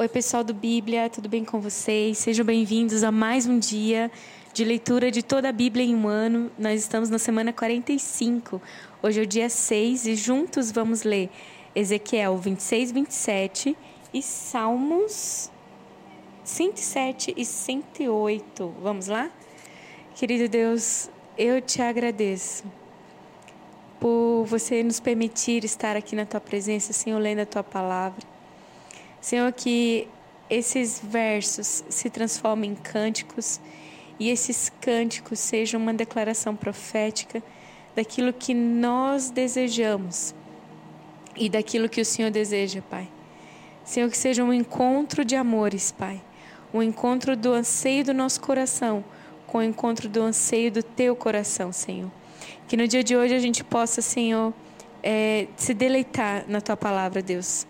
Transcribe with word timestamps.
Oi, 0.00 0.08
pessoal 0.08 0.42
do 0.42 0.54
Bíblia, 0.54 1.10
tudo 1.10 1.28
bem 1.28 1.44
com 1.44 1.60
vocês? 1.60 2.16
Sejam 2.16 2.42
bem-vindos 2.42 3.04
a 3.04 3.12
mais 3.12 3.44
um 3.44 3.58
dia 3.58 4.10
de 4.50 4.64
leitura 4.64 5.10
de 5.10 5.22
toda 5.22 5.50
a 5.50 5.52
Bíblia 5.52 5.84
em 5.84 5.94
um 5.94 6.08
ano. 6.08 6.50
Nós 6.58 6.80
estamos 6.80 7.10
na 7.10 7.18
semana 7.18 7.52
45. 7.52 8.62
Hoje 9.02 9.20
é 9.20 9.22
o 9.22 9.26
dia 9.26 9.50
6 9.50 10.06
e 10.06 10.14
juntos 10.14 10.72
vamos 10.72 11.02
ler 11.02 11.28
Ezequiel 11.74 12.38
26, 12.38 12.92
27 12.92 13.76
e 14.14 14.22
Salmos 14.22 15.50
107 16.44 17.34
e 17.36 17.44
108. 17.44 18.74
Vamos 18.80 19.06
lá? 19.06 19.30
Querido 20.14 20.48
Deus, 20.48 21.10
eu 21.36 21.60
te 21.60 21.82
agradeço 21.82 22.64
por 24.00 24.46
você 24.46 24.82
nos 24.82 24.98
permitir 24.98 25.62
estar 25.62 25.94
aqui 25.94 26.16
na 26.16 26.24
tua 26.24 26.40
presença, 26.40 26.90
Senhor, 26.94 27.18
lendo 27.18 27.40
a 27.40 27.46
tua 27.46 27.62
palavra. 27.62 28.29
Senhor, 29.20 29.52
que 29.52 30.08
esses 30.48 31.00
versos 31.02 31.84
se 31.88 32.08
transformem 32.10 32.72
em 32.72 32.74
cânticos 32.74 33.60
e 34.18 34.28
esses 34.28 34.70
cânticos 34.80 35.38
sejam 35.38 35.80
uma 35.80 35.94
declaração 35.94 36.56
profética 36.56 37.42
daquilo 37.94 38.32
que 38.32 38.54
nós 38.54 39.30
desejamos 39.30 40.34
e 41.36 41.48
daquilo 41.48 41.88
que 41.88 42.00
o 42.00 42.04
Senhor 42.04 42.30
deseja, 42.30 42.82
Pai. 42.82 43.08
Senhor, 43.84 44.10
que 44.10 44.16
seja 44.16 44.44
um 44.44 44.52
encontro 44.52 45.24
de 45.24 45.36
amores, 45.36 45.92
Pai. 45.92 46.20
Um 46.72 46.82
encontro 46.82 47.36
do 47.36 47.52
anseio 47.52 48.04
do 48.04 48.14
nosso 48.14 48.40
coração 48.40 49.04
com 49.46 49.58
o 49.58 49.62
encontro 49.62 50.08
do 50.08 50.22
anseio 50.22 50.70
do 50.70 50.82
teu 50.82 51.16
coração, 51.16 51.72
Senhor. 51.72 52.10
Que 52.68 52.76
no 52.76 52.86
dia 52.86 53.02
de 53.02 53.16
hoje 53.16 53.34
a 53.34 53.38
gente 53.38 53.64
possa, 53.64 54.00
Senhor, 54.00 54.54
é, 55.02 55.48
se 55.56 55.74
deleitar 55.74 56.44
na 56.46 56.60
tua 56.60 56.76
palavra, 56.76 57.20
Deus 57.20 57.66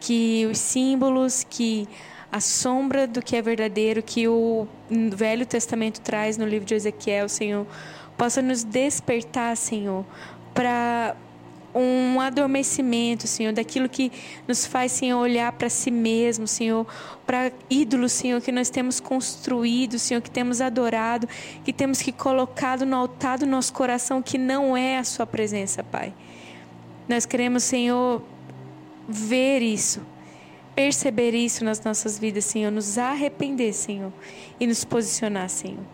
que 0.00 0.46
os 0.50 0.58
símbolos, 0.58 1.44
que 1.48 1.86
a 2.32 2.40
sombra 2.40 3.06
do 3.06 3.20
que 3.20 3.36
é 3.36 3.42
verdadeiro, 3.42 4.02
que 4.02 4.26
o 4.26 4.66
Velho 4.88 5.44
Testamento 5.44 6.00
traz 6.00 6.36
no 6.36 6.46
livro 6.46 6.66
de 6.66 6.74
Ezequiel, 6.74 7.28
Senhor, 7.28 7.66
possa 8.16 8.40
nos 8.40 8.64
despertar, 8.64 9.56
Senhor, 9.56 10.04
para 10.54 11.16
um 11.74 12.20
adormecimento, 12.20 13.26
Senhor, 13.26 13.52
daquilo 13.52 13.88
que 13.88 14.10
nos 14.46 14.66
faz, 14.66 14.92
Senhor, 14.92 15.18
olhar 15.18 15.52
para 15.52 15.68
si 15.68 15.90
mesmo, 15.90 16.46
Senhor, 16.46 16.86
para 17.24 17.52
ídolos, 17.68 18.12
Senhor, 18.12 18.40
que 18.40 18.50
nós 18.50 18.70
temos 18.70 18.98
construído, 18.98 19.98
Senhor, 19.98 20.20
que 20.20 20.30
temos 20.30 20.60
adorado, 20.60 21.28
que 21.64 21.72
temos 21.72 22.02
que 22.02 22.10
colocado 22.10 22.84
no 22.84 22.96
altar 22.96 23.38
do 23.38 23.46
nosso 23.46 23.72
coração, 23.72 24.20
que 24.20 24.36
não 24.36 24.76
é 24.76 24.98
a 24.98 25.04
Sua 25.04 25.26
presença, 25.26 25.82
Pai. 25.82 26.12
Nós 27.08 27.24
queremos, 27.24 27.62
Senhor, 27.62 28.22
ver 29.10 29.60
isso, 29.60 30.00
perceber 30.74 31.34
isso 31.34 31.64
nas 31.64 31.82
nossas 31.82 32.18
vidas, 32.18 32.44
Senhor, 32.44 32.70
nos 32.70 32.96
arrepender, 32.96 33.72
Senhor, 33.72 34.12
e 34.58 34.66
nos 34.66 34.84
posicionar, 34.84 35.48
Senhor. 35.48 35.84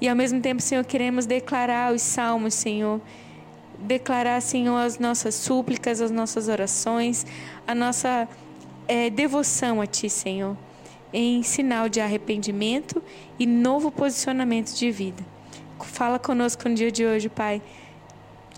E 0.00 0.08
ao 0.08 0.16
mesmo 0.16 0.40
tempo, 0.40 0.60
Senhor, 0.62 0.84
queremos 0.84 1.26
declarar 1.26 1.92
os 1.92 2.02
salmos, 2.02 2.54
Senhor, 2.54 3.00
declarar, 3.78 4.40
Senhor, 4.40 4.76
as 4.76 4.98
nossas 4.98 5.34
súplicas, 5.34 6.00
as 6.00 6.10
nossas 6.10 6.48
orações, 6.48 7.26
a 7.66 7.74
nossa 7.74 8.28
é, 8.86 9.10
devoção 9.10 9.80
a 9.80 9.86
Ti, 9.86 10.08
Senhor, 10.08 10.56
em 11.12 11.42
sinal 11.42 11.88
de 11.88 12.00
arrependimento 12.00 13.02
e 13.38 13.46
novo 13.46 13.90
posicionamento 13.90 14.74
de 14.74 14.90
vida. 14.90 15.24
Fala 15.80 16.18
conosco 16.18 16.68
no 16.68 16.74
dia 16.74 16.90
de 16.90 17.04
hoje, 17.04 17.28
Pai. 17.28 17.60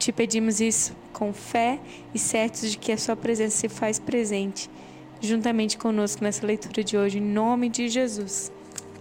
Te 0.06 0.12
pedimos 0.12 0.60
isso 0.60 0.94
com 1.12 1.32
fé 1.32 1.80
e 2.14 2.18
certos 2.20 2.70
de 2.70 2.78
que 2.78 2.92
a 2.92 2.96
Sua 2.96 3.16
presença 3.16 3.56
se 3.56 3.68
faz 3.68 3.98
presente 3.98 4.70
juntamente 5.20 5.76
conosco 5.76 6.22
nessa 6.22 6.46
leitura 6.46 6.84
de 6.84 6.96
hoje, 6.96 7.18
em 7.18 7.20
nome 7.20 7.68
de 7.68 7.88
Jesus. 7.88 8.52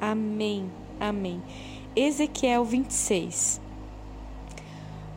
Amém. 0.02 0.68
Amém. 1.00 1.44
Ezequiel 1.96 2.66
26. 2.66 3.62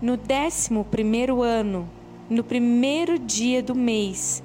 No 0.02 0.18
décimo 0.18 0.84
primeiro 0.84 1.40
ano, 1.40 1.88
no 2.28 2.44
primeiro 2.44 3.18
dia 3.18 3.62
do 3.62 3.74
mês, 3.74 4.42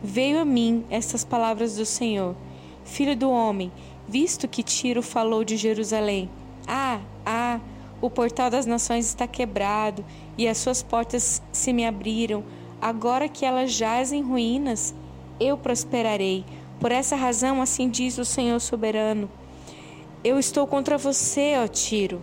veio 0.00 0.38
a 0.38 0.44
mim 0.44 0.84
estas 0.90 1.24
palavras 1.24 1.74
do 1.74 1.84
Senhor: 1.84 2.36
Filho 2.84 3.16
do 3.16 3.28
homem, 3.32 3.72
visto 4.06 4.46
que 4.46 4.62
Tiro 4.62 5.02
falou 5.02 5.42
de 5.42 5.56
Jerusalém, 5.56 6.30
ah, 6.68 7.00
o 8.00 8.10
portal 8.10 8.50
das 8.50 8.66
nações 8.66 9.06
está 9.06 9.26
quebrado 9.26 10.04
e 10.36 10.46
as 10.48 10.58
suas 10.58 10.82
portas 10.82 11.42
se 11.52 11.72
me 11.72 11.86
abriram. 11.86 12.44
Agora 12.80 13.28
que 13.28 13.44
elas 13.46 13.72
jazem 13.72 14.22
ruínas, 14.22 14.94
eu 15.40 15.56
prosperarei. 15.56 16.44
Por 16.80 16.92
essa 16.92 17.16
razão, 17.16 17.62
assim 17.62 17.88
diz 17.88 18.18
o 18.18 18.24
Senhor 18.24 18.60
soberano: 18.60 19.30
Eu 20.22 20.38
estou 20.38 20.66
contra 20.66 20.98
você, 20.98 21.54
ó 21.56 21.66
Tiro, 21.66 22.22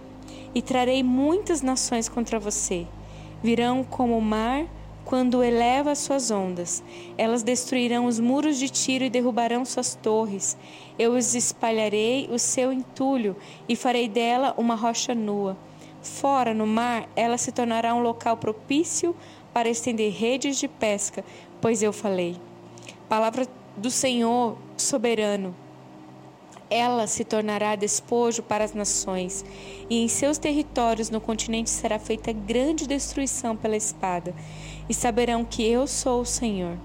e 0.54 0.62
trarei 0.62 1.04
muitas 1.04 1.62
nações 1.62 2.08
contra 2.08 2.40
você. 2.40 2.86
Virão 3.42 3.84
como 3.84 4.18
o 4.18 4.22
mar 4.22 4.66
quando 5.06 5.44
eleva 5.44 5.92
as 5.92 6.00
suas 6.00 6.32
ondas. 6.32 6.84
Elas 7.18 7.44
destruirão 7.44 8.06
os 8.06 8.20
muros 8.20 8.58
de 8.58 8.70
Tiro 8.70 9.04
e 9.04 9.10
derrubarão 9.10 9.66
suas 9.66 9.96
torres. 9.96 10.58
Eu 10.98 11.14
os 11.14 11.36
espalharei 11.36 12.30
o 12.32 12.40
seu 12.40 12.72
entulho 12.72 13.36
e 13.68 13.76
farei 13.76 14.08
dela 14.08 14.54
uma 14.58 14.76
rocha 14.76 15.14
nua. 15.14 15.58
Fora, 16.02 16.54
no 16.54 16.66
mar, 16.66 17.08
ela 17.16 17.38
se 17.38 17.52
tornará 17.52 17.94
um 17.94 18.02
local 18.02 18.38
propício 18.38 19.16
para 19.54 19.70
estender 19.70 20.14
redes 20.14 20.58
de 20.58 20.68
pesca, 20.68 21.24
pois 21.60 21.84
eu 21.84 21.94
falei. 21.94 22.36
Palavra 23.08 23.46
do 23.78 23.92
Senhor 23.92 24.58
soberano. 24.78 25.56
Ela 26.74 27.06
se 27.06 27.26
tornará 27.26 27.76
despojo 27.76 28.42
para 28.42 28.64
as 28.64 28.74
nações, 28.74 29.44
e 29.90 30.02
em 30.02 30.08
seus 30.08 30.38
territórios 30.38 31.10
no 31.10 31.20
continente 31.20 31.70
será 31.70 32.00
feita 32.00 32.32
grande 32.32 32.88
destruição 32.88 33.58
pela 33.58 33.76
espada, 33.76 34.34
e 34.88 34.94
saberão 34.94 35.44
que 35.44 35.68
eu 35.68 35.86
sou 35.86 36.22
o 36.22 36.26
Senhor. 36.26 36.78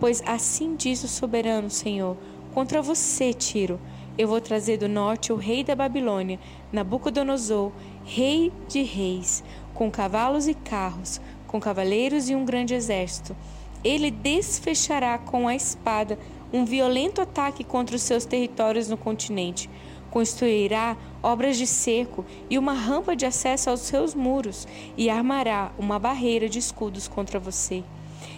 Pois 0.00 0.22
assim 0.24 0.74
diz 0.74 1.04
o 1.04 1.08
soberano 1.08 1.68
Senhor: 1.68 2.16
contra 2.54 2.80
você, 2.80 3.34
Tiro, 3.34 3.78
eu 4.16 4.26
vou 4.26 4.40
trazer 4.40 4.78
do 4.78 4.88
norte 4.88 5.30
o 5.30 5.36
rei 5.36 5.62
da 5.62 5.74
Babilônia, 5.74 6.40
Nabucodonosor, 6.72 7.70
rei 8.02 8.50
de 8.66 8.82
reis, 8.82 9.44
com 9.74 9.90
cavalos 9.90 10.48
e 10.48 10.54
carros, 10.54 11.20
com 11.46 11.60
cavaleiros 11.60 12.30
e 12.30 12.34
um 12.34 12.46
grande 12.46 12.72
exército. 12.72 13.36
Ele 13.84 14.10
desfechará 14.10 15.18
com 15.18 15.46
a 15.46 15.54
espada 15.54 16.18
um 16.52 16.64
violento 16.64 17.20
ataque 17.20 17.64
contra 17.64 17.96
os 17.96 18.02
seus 18.02 18.24
territórios 18.24 18.88
no 18.88 18.96
continente. 18.96 19.68
Construirá 20.10 20.96
obras 21.22 21.56
de 21.56 21.66
cerco 21.66 22.24
e 22.48 22.56
uma 22.56 22.72
rampa 22.72 23.16
de 23.16 23.26
acesso 23.26 23.70
aos 23.70 23.80
seus 23.80 24.14
muros, 24.14 24.68
e 24.96 25.10
armará 25.10 25.72
uma 25.78 25.98
barreira 25.98 26.48
de 26.48 26.58
escudos 26.58 27.08
contra 27.08 27.40
você. 27.40 27.82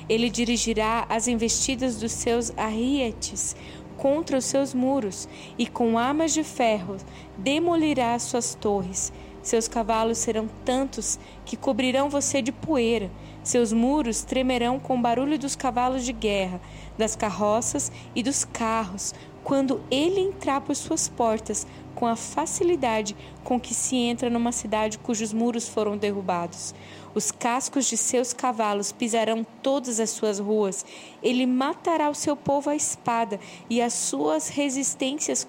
Ele 0.08 0.30
dirigirá 0.30 1.04
as 1.08 1.28
investidas 1.28 1.96
dos 1.96 2.12
seus 2.12 2.52
arrietes 2.56 3.54
contra 3.96 4.38
os 4.38 4.44
seus 4.44 4.72
muros, 4.72 5.28
e 5.58 5.66
com 5.66 5.98
armas 5.98 6.32
de 6.32 6.44
ferro 6.44 6.96
demolirá 7.36 8.18
suas 8.18 8.54
torres. 8.54 9.12
Seus 9.42 9.68
cavalos 9.68 10.18
serão 10.18 10.48
tantos 10.64 11.18
que 11.44 11.56
cobrirão 11.56 12.08
você 12.08 12.42
de 12.42 12.50
poeira. 12.50 13.10
Seus 13.46 13.72
muros 13.72 14.24
tremerão 14.24 14.80
com 14.80 14.98
o 14.98 15.00
barulho 15.00 15.38
dos 15.38 15.54
cavalos 15.54 16.04
de 16.04 16.12
guerra, 16.12 16.60
das 16.98 17.14
carroças 17.14 17.92
e 18.12 18.20
dos 18.20 18.44
carros, 18.44 19.14
quando 19.44 19.80
ele 19.88 20.18
entrar 20.18 20.60
por 20.62 20.74
suas 20.74 21.06
portas, 21.06 21.64
com 21.94 22.08
a 22.08 22.16
facilidade 22.16 23.16
com 23.44 23.60
que 23.60 23.72
se 23.72 23.94
entra 23.94 24.28
numa 24.28 24.50
cidade 24.50 24.98
cujos 24.98 25.32
muros 25.32 25.68
foram 25.68 25.96
derrubados. 25.96 26.74
Os 27.14 27.30
cascos 27.30 27.86
de 27.86 27.96
seus 27.96 28.32
cavalos 28.32 28.90
pisarão 28.90 29.46
todas 29.62 30.00
as 30.00 30.10
suas 30.10 30.40
ruas. 30.40 30.84
Ele 31.22 31.46
matará 31.46 32.10
o 32.10 32.14
seu 32.16 32.36
povo 32.36 32.68
à 32.68 32.74
espada, 32.74 33.38
e 33.70 33.80
as 33.80 33.92
suas 33.94 34.48
resistentes 34.48 35.44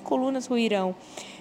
colunas 0.00 0.46
ruirão 0.46 0.94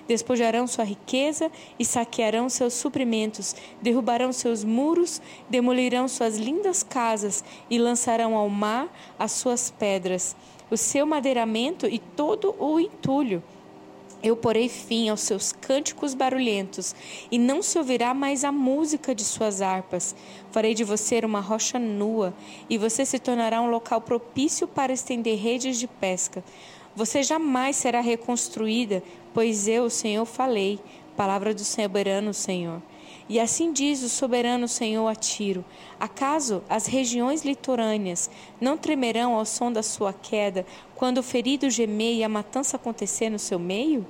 despojarão 0.07 0.67
sua 0.67 0.83
riqueza 0.83 1.51
e 1.77 1.85
saquearão 1.85 2.49
seus 2.49 2.73
suprimentos, 2.73 3.55
derrubarão 3.81 4.31
seus 4.31 4.63
muros, 4.63 5.21
demolirão 5.49 6.07
suas 6.07 6.37
lindas 6.37 6.83
casas 6.83 7.43
e 7.69 7.77
lançarão 7.77 8.35
ao 8.35 8.49
mar 8.49 8.87
as 9.17 9.31
suas 9.31 9.71
pedras, 9.71 10.35
o 10.69 10.77
seu 10.77 11.05
madeiramento 11.05 11.87
e 11.87 11.99
todo 11.99 12.55
o 12.59 12.79
entulho. 12.79 13.43
Eu 14.23 14.37
porei 14.37 14.69
fim 14.69 15.09
aos 15.09 15.19
seus 15.19 15.51
cânticos 15.51 16.13
barulhentos, 16.13 16.95
e 17.29 17.37
não 17.37 17.61
se 17.61 17.77
ouvirá 17.77 18.13
mais 18.13 18.45
a 18.45 18.53
música 18.53 19.13
de 19.13 19.21
suas 19.21 19.61
harpas. 19.61 20.15
Farei 20.49 20.73
de 20.73 20.85
você 20.85 21.19
uma 21.25 21.41
rocha 21.41 21.77
nua, 21.77 22.33
e 22.69 22.77
você 22.77 23.05
se 23.05 23.19
tornará 23.19 23.61
um 23.61 23.69
local 23.69 23.99
propício 23.99 24.65
para 24.65 24.93
estender 24.93 25.37
redes 25.37 25.77
de 25.77 25.87
pesca. 25.87 26.41
Você 26.95 27.23
jamais 27.23 27.75
será 27.75 28.01
reconstruída, 28.01 29.01
pois 29.33 29.67
eu, 29.67 29.89
Senhor, 29.89 30.25
falei, 30.25 30.79
palavra 31.17 31.53
do 31.53 31.63
soberano 31.63 32.33
Senhor. 32.33 32.81
E 33.27 33.39
assim 33.39 33.71
diz 33.71 34.03
o 34.03 34.09
soberano 34.09 34.67
Senhor 34.67 35.07
a 35.07 35.15
Tiro: 35.15 35.63
Acaso 35.99 36.61
as 36.69 36.85
regiões 36.85 37.43
litorâneas 37.43 38.29
não 38.59 38.77
tremerão 38.77 39.33
ao 39.33 39.45
som 39.45 39.71
da 39.71 39.81
sua 39.81 40.13
queda, 40.13 40.65
quando 40.93 41.19
o 41.19 41.23
ferido 41.23 41.69
gemer 41.69 42.15
e 42.15 42.23
a 42.23 42.29
matança 42.29 42.75
acontecer 42.75 43.29
no 43.29 43.39
seu 43.39 43.57
meio? 43.57 44.05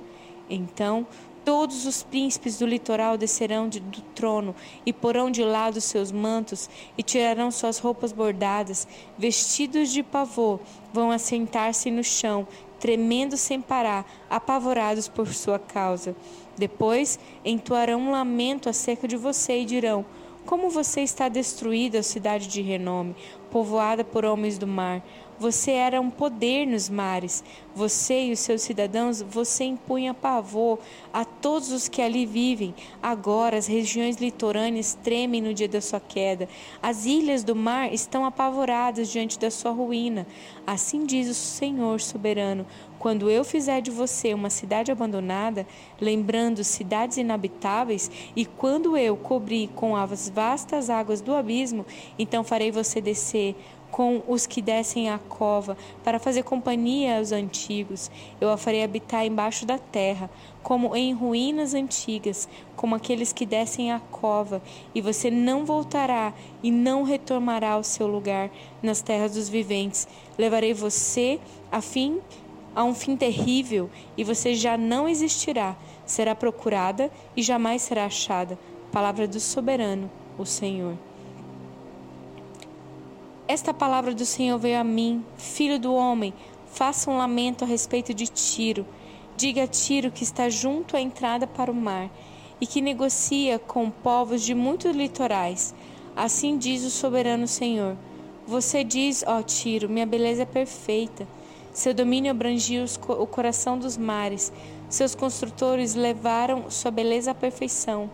Então 0.50 1.06
Todos 1.44 1.84
os 1.84 2.02
príncipes 2.02 2.58
do 2.58 2.64
litoral 2.64 3.18
descerão 3.18 3.68
de, 3.68 3.78
do 3.78 4.00
trono 4.00 4.54
e 4.86 4.94
porão 4.94 5.30
de 5.30 5.44
lado 5.44 5.78
seus 5.78 6.10
mantos 6.10 6.70
e 6.96 7.02
tirarão 7.02 7.50
suas 7.50 7.78
roupas 7.78 8.12
bordadas, 8.12 8.88
vestidos 9.18 9.92
de 9.92 10.02
pavor, 10.02 10.58
vão 10.90 11.10
assentar-se 11.10 11.90
no 11.90 12.02
chão, 12.02 12.48
tremendo 12.84 13.34
sem 13.38 13.62
parar, 13.62 14.04
apavorados 14.28 15.08
por 15.08 15.32
sua 15.32 15.58
causa. 15.58 16.14
Depois 16.54 17.18
entoarão 17.42 17.98
um 17.98 18.10
lamento 18.10 18.68
acerca 18.68 19.08
de 19.08 19.16
você 19.16 19.60
e 19.60 19.64
dirão: 19.64 20.04
Como 20.44 20.68
você 20.68 21.00
está 21.00 21.30
destruída, 21.30 22.02
cidade 22.02 22.46
de 22.46 22.60
renome, 22.60 23.16
povoada 23.50 24.04
por 24.04 24.26
homens 24.26 24.58
do 24.58 24.66
mar. 24.66 25.02
Você 25.38 25.72
era 25.72 26.00
um 26.00 26.10
poder 26.10 26.66
nos 26.66 26.88
mares. 26.88 27.42
Você 27.74 28.26
e 28.26 28.32
os 28.32 28.38
seus 28.38 28.62
cidadãos, 28.62 29.20
você 29.20 29.64
impunha 29.64 30.14
pavor 30.14 30.78
a 31.12 31.24
todos 31.24 31.72
os 31.72 31.88
que 31.88 32.00
ali 32.00 32.24
vivem. 32.24 32.74
Agora 33.02 33.56
as 33.56 33.66
regiões 33.66 34.16
litorâneas 34.16 34.96
tremem 35.02 35.42
no 35.42 35.52
dia 35.52 35.68
da 35.68 35.80
sua 35.80 35.98
queda. 35.98 36.48
As 36.80 37.04
ilhas 37.04 37.42
do 37.42 37.56
mar 37.56 37.92
estão 37.92 38.24
apavoradas 38.24 39.08
diante 39.10 39.38
da 39.38 39.50
sua 39.50 39.72
ruína. 39.72 40.26
Assim 40.66 41.04
diz 41.04 41.28
o 41.28 41.34
Senhor 41.34 42.00
soberano: 42.00 42.64
quando 43.04 43.28
eu 43.28 43.44
fizer 43.44 43.82
de 43.82 43.90
você 43.90 44.32
uma 44.32 44.48
cidade 44.48 44.90
abandonada, 44.90 45.66
lembrando 46.00 46.64
cidades 46.64 47.18
inabitáveis, 47.18 48.10
e 48.34 48.46
quando 48.46 48.96
eu 48.96 49.16
cobrir 49.16 49.68
com 49.74 49.94
as 49.96 50.28
vastas 50.28 50.88
águas 50.88 51.20
do 51.20 51.34
abismo, 51.34 51.84
então 52.18 52.42
farei 52.42 52.70
você 52.70 53.00
descer 53.00 53.56
com 53.94 54.24
os 54.26 54.44
que 54.44 54.60
descem 54.60 55.08
à 55.08 55.20
cova, 55.20 55.76
para 56.02 56.18
fazer 56.18 56.42
companhia 56.42 57.18
aos 57.18 57.30
antigos. 57.30 58.10
Eu 58.40 58.50
a 58.50 58.56
farei 58.56 58.82
habitar 58.82 59.24
embaixo 59.24 59.64
da 59.64 59.78
terra, 59.78 60.28
como 60.64 60.96
em 60.96 61.12
ruínas 61.12 61.74
antigas, 61.74 62.48
como 62.74 62.96
aqueles 62.96 63.32
que 63.32 63.46
descem 63.46 63.92
à 63.92 64.00
cova, 64.00 64.60
e 64.92 65.00
você 65.00 65.30
não 65.30 65.64
voltará 65.64 66.34
e 66.60 66.72
não 66.72 67.04
retornará 67.04 67.70
ao 67.70 67.84
seu 67.84 68.08
lugar 68.08 68.50
nas 68.82 69.00
terras 69.00 69.34
dos 69.34 69.48
viventes. 69.48 70.08
Levarei 70.36 70.74
você 70.74 71.38
a 71.70 71.80
fim 71.80 72.18
a 72.74 72.82
um 72.82 72.96
fim 72.96 73.14
terrível, 73.14 73.88
e 74.16 74.24
você 74.24 74.56
já 74.56 74.76
não 74.76 75.08
existirá, 75.08 75.76
será 76.04 76.34
procurada 76.34 77.12
e 77.36 77.42
jamais 77.44 77.82
será 77.82 78.06
achada. 78.06 78.58
Palavra 78.90 79.28
do 79.28 79.38
soberano, 79.38 80.10
o 80.36 80.44
Senhor. 80.44 80.96
Esta 83.54 83.72
palavra 83.72 84.12
do 84.12 84.26
Senhor 84.26 84.58
veio 84.58 84.80
a 84.80 84.82
mim, 84.82 85.24
filho 85.36 85.78
do 85.78 85.94
homem, 85.94 86.34
faça 86.66 87.08
um 87.08 87.16
lamento 87.16 87.62
a 87.62 87.66
respeito 87.68 88.12
de 88.12 88.26
Tiro. 88.26 88.84
Diga 89.36 89.62
a 89.62 89.66
Tiro 89.68 90.10
que 90.10 90.24
está 90.24 90.48
junto 90.48 90.96
à 90.96 91.00
entrada 91.00 91.46
para 91.46 91.70
o 91.70 91.74
mar 91.74 92.10
e 92.60 92.66
que 92.66 92.80
negocia 92.80 93.56
com 93.60 93.90
povos 93.90 94.42
de 94.42 94.56
muitos 94.56 94.92
litorais. 94.96 95.72
Assim 96.16 96.58
diz 96.58 96.82
o 96.82 96.90
soberano 96.90 97.46
Senhor. 97.46 97.96
Você 98.44 98.82
diz, 98.82 99.22
ó 99.24 99.40
Tiro, 99.40 99.88
minha 99.88 100.04
beleza 100.04 100.42
é 100.42 100.46
perfeita. 100.46 101.24
Seu 101.72 101.94
domínio 101.94 102.32
abrangiu 102.32 102.84
o 103.06 103.24
coração 103.24 103.78
dos 103.78 103.96
mares. 103.96 104.52
Seus 104.88 105.14
construtores 105.14 105.94
levaram 105.94 106.68
sua 106.72 106.90
beleza 106.90 107.30
à 107.30 107.34
perfeição. 107.36 108.10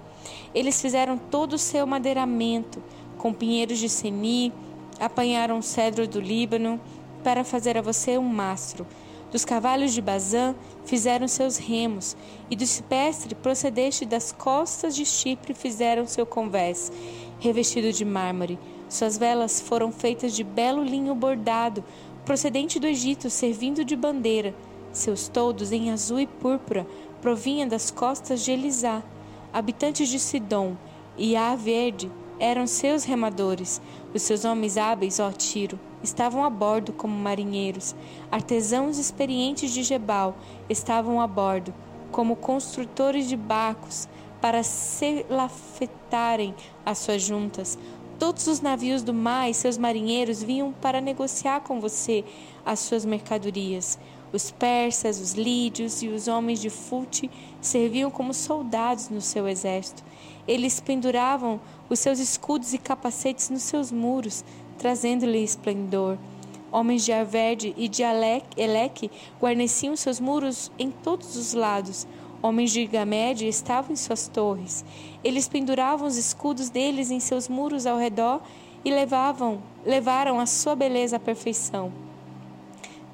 Eles 0.54 0.82
fizeram 0.82 1.16
todo 1.16 1.54
o 1.54 1.58
seu 1.58 1.86
madeiramento 1.86 2.82
com 3.16 3.32
pinheiros 3.32 3.78
de 3.78 3.88
seni, 3.88 4.52
apanharam 5.00 5.56
um 5.56 5.62
cedro 5.62 6.06
do 6.06 6.20
Líbano 6.20 6.78
para 7.24 7.42
fazer 7.42 7.76
a 7.78 7.82
você 7.82 8.18
um 8.18 8.28
mastro. 8.28 8.86
Dos 9.32 9.44
cavalos 9.44 9.92
de 9.92 10.02
Bazã 10.02 10.54
fizeram 10.84 11.28
seus 11.28 11.56
remos, 11.56 12.16
e 12.50 12.56
do 12.56 12.66
cipestre 12.66 13.34
procedeste 13.34 14.04
das 14.04 14.32
costas 14.32 14.94
de 14.94 15.06
Chipre 15.06 15.54
fizeram 15.54 16.06
seu 16.06 16.26
convés, 16.26 16.92
revestido 17.38 17.92
de 17.92 18.04
mármore. 18.04 18.58
Suas 18.88 19.16
velas 19.16 19.60
foram 19.60 19.92
feitas 19.92 20.34
de 20.34 20.42
belo 20.42 20.82
linho 20.82 21.14
bordado, 21.14 21.84
procedente 22.24 22.80
do 22.80 22.88
Egito, 22.88 23.30
servindo 23.30 23.84
de 23.84 23.94
bandeira. 23.94 24.54
Seus 24.92 25.28
toldos 25.28 25.70
em 25.70 25.92
azul 25.92 26.18
e 26.18 26.26
púrpura 26.26 26.84
provinham 27.22 27.68
das 27.68 27.90
costas 27.90 28.44
de 28.44 28.50
Elisá. 28.50 29.02
Habitantes 29.52 30.08
de 30.08 30.18
Sidom 30.18 30.76
e 31.16 31.36
A 31.36 31.54
Verde 31.54 32.10
eram 32.40 32.66
seus 32.66 33.04
remadores. 33.04 33.80
Os 34.12 34.22
seus 34.22 34.44
homens 34.44 34.76
hábeis, 34.76 35.20
ó 35.20 35.30
Tiro, 35.30 35.78
estavam 36.02 36.42
a 36.42 36.50
bordo 36.50 36.92
como 36.92 37.14
marinheiros. 37.14 37.94
Artesãos 38.32 38.98
experientes 38.98 39.70
de 39.70 39.82
Gebal 39.82 40.36
estavam 40.68 41.20
a 41.20 41.26
bordo, 41.26 41.72
como 42.10 42.34
construtores 42.34 43.28
de 43.28 43.36
barcos, 43.36 44.08
para 44.40 44.62
se 44.62 45.24
lafetarem 45.28 46.54
as 46.84 46.98
suas 46.98 47.22
juntas. 47.22 47.78
Todos 48.18 48.46
os 48.46 48.60
navios 48.60 49.02
do 49.02 49.14
mar 49.14 49.48
e 49.48 49.54
seus 49.54 49.78
marinheiros 49.78 50.42
vinham 50.42 50.72
para 50.72 51.00
negociar 51.00 51.60
com 51.60 51.80
você 51.80 52.24
as 52.64 52.80
suas 52.80 53.04
mercadorias. 53.04 53.98
Os 54.32 54.50
persas, 54.50 55.18
os 55.18 55.32
lídios 55.32 56.02
e 56.02 56.08
os 56.08 56.28
homens 56.28 56.60
de 56.60 56.70
Fute 56.70 57.30
serviam 57.60 58.10
como 58.10 58.32
soldados 58.32 59.08
no 59.08 59.20
seu 59.20 59.48
exército. 59.48 60.04
Eles 60.46 60.80
penduravam 60.80 61.60
os 61.90 61.98
seus 61.98 62.20
escudos 62.20 62.72
e 62.72 62.78
capacetes 62.78 63.50
nos 63.50 63.64
seus 63.64 63.90
muros, 63.90 64.44
trazendo-lhe 64.78 65.42
esplendor. 65.42 66.16
Homens 66.72 67.04
de 67.04 67.12
Arverde 67.12 67.74
e 67.76 67.88
de 67.88 68.02
Eleque 68.56 69.10
guarneciam 69.40 69.96
seus 69.96 70.20
muros 70.20 70.70
em 70.78 70.90
todos 70.90 71.36
os 71.36 71.52
lados. 71.52 72.06
Homens 72.40 72.70
de 72.70 72.86
Gamédia 72.86 73.48
estavam 73.48 73.92
em 73.92 73.96
suas 73.96 74.28
torres. 74.28 74.84
Eles 75.22 75.48
penduravam 75.48 76.06
os 76.06 76.16
escudos 76.16 76.70
deles 76.70 77.10
em 77.10 77.18
seus 77.18 77.48
muros 77.48 77.86
ao 77.86 77.98
redor 77.98 78.40
e 78.84 78.90
levavam, 78.90 79.60
levaram 79.84 80.38
a 80.38 80.46
sua 80.46 80.76
beleza 80.76 81.16
à 81.16 81.20
perfeição. 81.20 81.92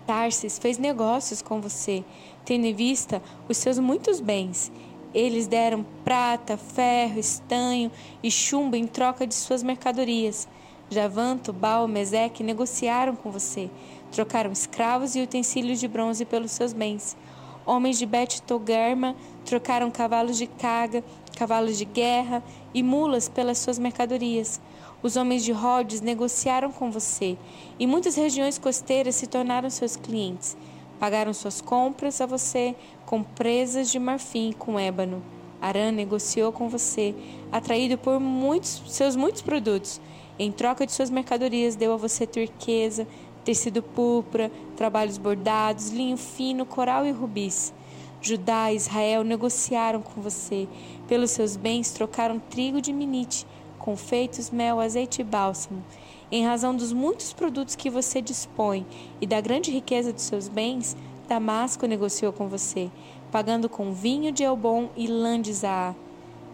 Tarsis 0.07 0.59
fez 0.59 0.79
negócios 0.79 1.43
com 1.43 1.61
você, 1.61 2.05
tendo 2.45 2.67
em 2.67 2.75
vista 2.75 3.21
os 3.49 3.57
seus 3.57 3.79
muitos 3.79 4.21
bens. 4.21 4.71
Eles 5.17 5.47
deram 5.47 5.83
prata, 6.05 6.59
ferro, 6.59 7.19
estanho 7.19 7.91
e 8.23 8.31
chumbo 8.31 8.77
em 8.77 8.87
troca 8.87 9.27
de 9.27 9.35
suas 9.35 9.63
mercadorias. 9.63 10.47
Javan, 10.91 11.39
Tubal, 11.39 11.89
Meseque 11.89 12.43
negociaram 12.43 13.17
com 13.17 13.31
você, 13.31 13.71
trocaram 14.13 14.53
escravos 14.53 15.17
e 15.17 15.23
utensílios 15.23 15.81
de 15.81 15.89
bronze 15.89 16.27
pelos 16.27 16.51
seus 16.51 16.75
bens. 16.75 17.17
Homens 17.65 17.99
de 17.99 18.05
Bet 18.05 18.43
Togarma 18.43 19.17
trocaram 19.43 19.91
cavalos 19.91 20.37
de 20.37 20.47
carga, 20.47 21.03
cavalos 21.35 21.79
de 21.79 21.87
guerra 21.87 22.45
e 22.75 22.83
mulas 22.83 23.27
pelas 23.27 23.57
suas 23.57 23.79
mercadorias. 23.79 24.61
Os 25.03 25.17
homens 25.17 25.43
de 25.43 25.51
Rhodes 25.51 26.03
negociaram 26.03 26.71
com 26.71 26.91
você, 26.91 27.39
e 27.79 27.87
muitas 27.87 28.17
regiões 28.17 28.59
costeiras 28.59 29.15
se 29.15 29.27
tornaram 29.27 29.71
seus 29.71 29.97
clientes. 29.97 30.59
Pagaram 30.99 31.35
suas 31.35 31.61
compras 31.61 32.21
a 32.21 32.27
você 32.27 32.75
com 33.05 33.23
presas 33.23 33.91
de 33.91 33.99
marfim 33.99 34.53
com 34.59 34.79
ébano. 34.79 35.23
Arã 35.61 35.91
negociou 35.91 36.53
com 36.53 36.69
você, 36.69 37.15
atraído 37.51 37.99
por 37.99 38.21
muitos, 38.21 38.83
seus 38.89 39.17
muitos 39.17 39.43
produtos. 39.43 40.01
Em 40.39 40.53
troca 40.53 40.87
de 40.87 40.93
suas 40.93 41.11
mercadorias, 41.11 41.77
deu 41.77 41.93
a 41.93 41.97
você 41.97 42.27
turquesa, 42.27 43.07
tecido 43.45 43.83
púrpura, 43.83 44.51
trabalhos 44.77 45.19
bordados, 45.19 45.91
linho 45.91 46.17
fino, 46.17 46.67
coral 46.67 47.07
e 47.07 47.11
rubis. 47.11 47.73
Judá 48.21 48.73
e 48.73 48.77
Israel 48.77 49.23
negociaram 49.23 50.03
com 50.03 50.21
você. 50.21 50.67
Pelos 51.07 51.31
seus 51.31 51.57
bens, 51.57 51.93
trocaram 51.93 52.39
trigo 52.39 52.81
de 52.81 52.93
minite, 52.93 53.47
confeitos, 53.79 54.51
mel, 54.51 54.81
azeite 54.81 55.21
e 55.21 55.25
bálsamo. 55.25 55.83
Em 56.31 56.45
razão 56.45 56.75
dos 56.75 56.93
muitos 56.93 57.33
produtos 57.33 57.77
que 57.77 57.89
você 57.89 58.21
dispõe 58.21 58.85
e 59.21 59.27
da 59.27 59.41
grande 59.41 59.71
riqueza 59.71 60.13
de 60.13 60.21
seus 60.21 60.49
bens, 60.49 60.97
Damasco 61.29 61.87
negociou 61.87 62.33
com 62.33 62.49
você, 62.49 62.91
pagando 63.31 63.69
com 63.69 63.93
vinho 63.93 64.33
de 64.33 64.43
Elbon 64.43 64.89
e 64.97 65.07
lã 65.07 65.41
de 65.41 65.53
Zaá. 65.53 65.95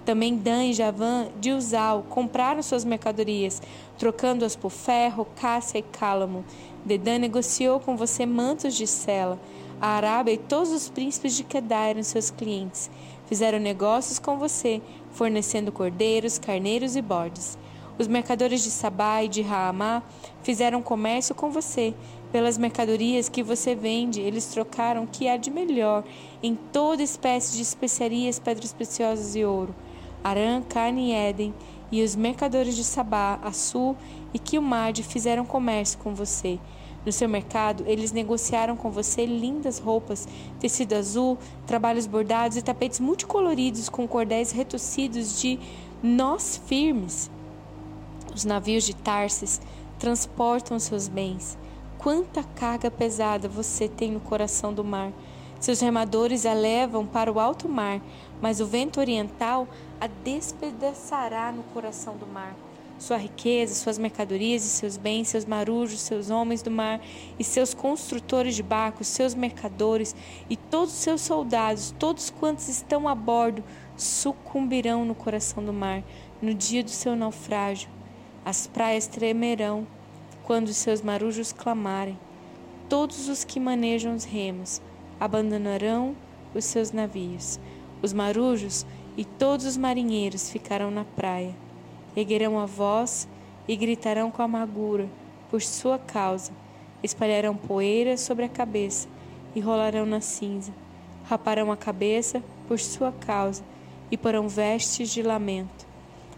Também 0.05 0.37
Dan 0.37 0.65
e 0.65 0.73
Javã 0.75 1.29
de 1.41 1.53
Uzal 1.53 2.05
compraram 2.09 2.63
suas 2.63 2.85
mercadorias, 2.85 3.63
trocando-as 3.99 4.57
por 4.57 4.71
ferro, 4.71 5.27
cássia 5.37 5.79
e 5.79 5.83
cálamo. 5.83 6.45
Dedã 6.85 7.19
negociou 7.19 7.81
com 7.81 7.97
você 7.97 8.27
mantos 8.27 8.75
de 8.75 8.87
Sela. 8.87 9.39
A 9.81 9.89
Arábia 9.89 10.33
e 10.33 10.39
todos 10.39 10.71
os 10.71 10.91
príncipes 10.91 11.35
de 11.35 11.45
Kedar 11.45 11.91
eram 11.91 12.03
seus 12.03 12.31
clientes. 12.31 12.91
Fizeram 13.27 13.59
negócios 13.59 14.19
com 14.19 14.39
você, 14.39 14.83
fornecendo 15.13 15.73
cordeiros, 15.73 16.39
carneiros 16.39 16.95
e 16.95 17.01
bodes. 17.01 17.57
Os 17.99 18.09
mercadores 18.09 18.65
de 18.65 18.71
Sabá 18.71 19.23
e 19.23 19.29
de 19.29 19.43
Raamá 19.43 20.03
fizeram 20.43 20.83
comércio 20.83 21.35
com 21.35 21.51
você. 21.51 21.95
Pelas 22.33 22.57
mercadorias 22.57 23.29
que 23.29 23.43
você 23.43 23.75
vende, 23.75 24.21
eles 24.21 24.47
trocaram 24.47 25.05
o 25.05 25.07
que 25.07 25.29
há 25.29 25.37
de 25.37 25.51
melhor 25.51 26.03
em 26.43 26.55
toda 26.55 27.03
espécie 27.03 27.55
de 27.55 27.63
especiarias, 27.63 28.39
pedras 28.39 28.73
preciosas 28.73 29.37
e 29.37 29.45
ouro. 29.45 29.75
Arã, 30.25 30.63
Cane 30.63 31.11
e 31.11 31.13
Éden, 31.13 31.55
e 31.91 32.03
os 32.03 32.17
mercadores 32.17 32.75
de 32.75 32.85
Sabá, 32.85 33.39
Assu 33.43 33.95
e 34.33 34.39
Quilmade 34.39 35.03
fizeram 35.03 35.45
comércio 35.45 35.99
com 35.99 36.15
você. 36.15 36.59
No 37.05 37.13
seu 37.13 37.29
mercado, 37.29 37.85
eles 37.87 38.13
negociaram 38.13 38.77
com 38.77 38.91
você 38.91 39.27
lindas 39.27 39.79
roupas, 39.79 40.27
tecido 40.59 40.95
azul, 40.95 41.37
trabalhos 41.67 42.07
bordados 42.07 42.57
e 42.57 42.63
tapetes 42.63 43.01
multicoloridos 43.01 43.91
com 43.91 44.09
cordéis 44.09 44.53
retorcidos 44.53 45.41
de 45.41 45.59
nós 46.03 46.63
firmes. 46.67 47.31
Os 48.35 48.45
navios 48.45 48.85
de 48.85 48.95
Tarsis 48.95 49.61
transportam 49.99 50.79
seus 50.79 51.07
bens. 51.07 51.59
Quanta 51.99 52.43
carga 52.43 52.91
pesada 52.91 53.49
você 53.49 53.89
tem 53.89 54.11
no 54.11 54.21
coração 54.21 54.73
do 54.73 54.83
mar. 54.83 55.13
Seus 55.61 55.81
remadores 55.81 56.47
a 56.47 56.53
levam 56.53 57.07
para 57.07 57.31
o 57.31 57.39
alto 57.39 57.69
mar, 57.69 58.01
mas 58.41 58.61
o 58.61 58.67
vento 58.67 58.99
oriental 58.99 59.69
a 60.01 60.07
despedaçará 60.07 61.53
no 61.53 61.63
coração 61.65 62.17
do 62.17 62.27
mar. 62.27 62.57
Sua 62.99 63.17
riqueza, 63.17 63.75
suas 63.75 63.99
mercadorias 63.99 64.65
e 64.65 64.69
seus 64.69 64.97
bens, 64.97 65.29
seus 65.29 65.45
marujos, 65.45 66.01
seus 66.01 66.31
homens 66.31 66.63
do 66.63 66.71
mar 66.71 67.01
e 67.39 67.45
seus 67.45 67.75
construtores 67.75 68.57
de 68.57 68.63
barcos, 68.63 69.09
seus 69.09 69.35
mercadores 69.35 70.17
e 70.49 70.57
todos 70.57 70.95
os 70.95 71.01
seus 71.01 71.21
soldados, 71.21 71.95
todos 71.99 72.31
quantos 72.31 72.69
estão 72.69 73.07
a 73.07 73.15
bordo, 73.15 73.63
sucumbirão 73.97 75.05
no 75.05 75.15
coração 75.15 75.65
do 75.65 75.73
mar 75.73 76.03
no 76.41 76.55
dia 76.55 76.83
do 76.83 76.91
seu 76.91 77.15
naufrágio. 77.15 78.02
As 78.45 78.67
praias 78.67 79.07
tremerão 79.07 79.87
quando 80.43 80.75
seus 80.75 81.01
marujos 81.01 81.53
clamarem. 81.53 82.19
Todos 82.89 83.29
os 83.29 83.45
que 83.45 83.61
manejam 83.61 84.15
os 84.17 84.25
remos 84.25 84.83
abandonarão 85.21 86.17
os 86.53 86.65
seus 86.65 86.91
navios. 86.91 87.61
Os 88.03 88.13
marujos 88.13 88.85
e 89.17 89.25
todos 89.25 89.65
os 89.65 89.77
marinheiros 89.77 90.51
ficarão 90.51 90.91
na 90.91 91.05
praia. 91.05 91.55
Erguerão 92.17 92.59
a 92.59 92.67
voz 92.67 93.29
e 93.69 93.77
gritarão 93.77 94.29
com 94.31 94.43
amargura 94.43 95.09
por 95.49 95.63
sua 95.63 95.97
causa. 95.97 96.51
Espalharão 97.01 97.57
poeira 97.57 98.17
sobre 98.17 98.45
a 98.45 98.49
cabeça 98.49 99.07
e 99.55 99.61
rolarão 99.61 100.05
na 100.05 100.21
cinza. 100.21 100.73
Raparão 101.25 101.71
a 101.71 101.77
cabeça 101.77 102.43
por 102.67 102.81
sua 102.81 103.13
causa 103.13 103.63
e 104.11 104.17
porão 104.17 104.49
vestes 104.49 105.11
de 105.11 105.23
lamento. 105.23 105.87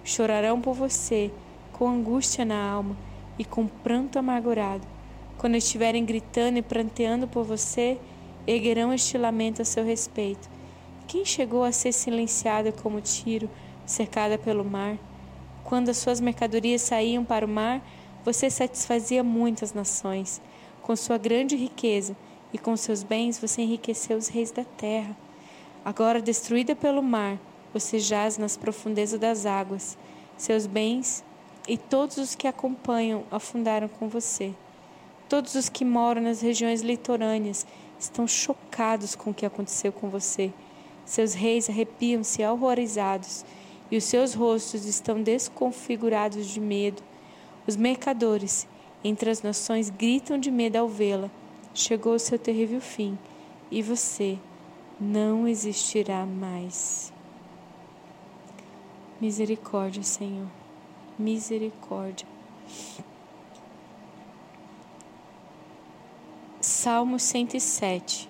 Chorarão 0.04 0.60
por 0.60 0.74
você 0.74 1.30
com 1.74 1.88
angústia 1.88 2.44
na 2.44 2.56
alma 2.56 2.96
e 3.38 3.44
com 3.44 3.66
pranto 3.66 4.18
amargurado. 4.18 4.86
Quando 5.36 5.56
estiverem 5.56 6.04
gritando 6.04 6.58
e 6.58 6.62
pranteando 6.62 7.26
por 7.26 7.44
você, 7.44 7.98
erguerão 8.46 8.92
este 8.92 9.18
lamento 9.18 9.60
a 9.60 9.64
seu 9.64 9.84
respeito. 9.84 10.48
Quem 11.06 11.24
chegou 11.24 11.64
a 11.64 11.72
ser 11.72 11.92
silenciada 11.92 12.72
como 12.72 13.00
tiro, 13.00 13.50
cercada 13.84 14.38
pelo 14.38 14.64
mar? 14.64 14.96
Quando 15.64 15.88
as 15.88 15.98
suas 15.98 16.20
mercadorias 16.20 16.82
saíam 16.82 17.24
para 17.24 17.44
o 17.44 17.48
mar, 17.48 17.82
você 18.24 18.48
satisfazia 18.48 19.22
muitas 19.22 19.74
nações. 19.74 20.40
Com 20.80 20.94
sua 20.94 21.18
grande 21.18 21.56
riqueza 21.56 22.16
e 22.52 22.58
com 22.58 22.76
seus 22.76 23.02
bens, 23.02 23.38
você 23.38 23.62
enriqueceu 23.62 24.16
os 24.16 24.28
reis 24.28 24.50
da 24.50 24.64
terra. 24.64 25.16
Agora, 25.84 26.22
destruída 26.22 26.76
pelo 26.76 27.02
mar, 27.02 27.38
você 27.72 27.98
jaz 27.98 28.38
nas 28.38 28.56
profundezas 28.56 29.18
das 29.18 29.44
águas. 29.44 29.98
Seus 30.36 30.66
bens 30.66 31.24
e 31.66 31.78
todos 31.78 32.18
os 32.18 32.34
que 32.34 32.46
acompanham 32.46 33.24
afundaram 33.30 33.88
com 33.88 34.08
você. 34.08 34.54
Todos 35.28 35.54
os 35.54 35.68
que 35.68 35.84
moram 35.84 36.22
nas 36.22 36.40
regiões 36.40 36.82
litorâneas 36.82 37.66
estão 37.98 38.28
chocados 38.28 39.14
com 39.14 39.30
o 39.30 39.34
que 39.34 39.46
aconteceu 39.46 39.90
com 39.90 40.10
você. 40.10 40.52
Seus 41.04 41.32
reis 41.32 41.68
arrepiam-se 41.68 42.44
horrorizados 42.44 43.44
e 43.90 43.96
os 43.96 44.04
seus 44.04 44.34
rostos 44.34 44.84
estão 44.84 45.22
desconfigurados 45.22 46.46
de 46.46 46.60
medo. 46.60 47.02
Os 47.66 47.76
mercadores 47.76 48.66
entre 49.02 49.30
as 49.30 49.42
nações 49.42 49.88
gritam 49.88 50.38
de 50.38 50.50
medo 50.50 50.76
ao 50.76 50.88
vê-la. 50.88 51.30
Chegou 51.72 52.14
o 52.14 52.18
seu 52.18 52.38
terrível 52.38 52.80
fim 52.80 53.18
e 53.70 53.82
você 53.82 54.38
não 55.00 55.48
existirá 55.48 56.26
mais. 56.26 57.12
Misericórdia, 59.20 60.02
Senhor 60.02 60.63
misericórdia. 61.18 62.26
Salmo 66.60 67.18
107 67.18 68.28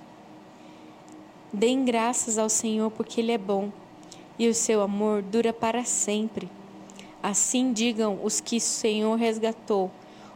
Deem 1.53 1.85
graças 1.85 2.37
ao 2.37 2.49
Senhor 2.49 2.91
porque 2.91 3.21
Ele 3.21 3.33
é 3.33 3.39
bom 3.39 3.71
e 4.39 4.49
o 4.49 4.55
seu 4.55 4.83
amor 4.83 5.23
dura 5.23 5.53
para 5.53 5.85
sempre. 5.85 6.51
Assim 7.23 7.73
digam 7.73 8.19
os 8.23 8.41
que 8.41 8.57
o 8.57 8.61
Senhor 8.61 9.17
resgatou, 9.17 9.91